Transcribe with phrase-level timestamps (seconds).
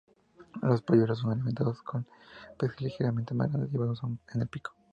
[0.63, 2.07] Los polluelos son alimentados con
[2.57, 4.01] peces ligeramente más grandes llevados
[4.33, 4.73] en el pico.